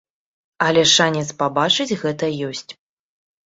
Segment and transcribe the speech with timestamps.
[0.67, 2.69] Але шанец пабачыць гэта ёсць.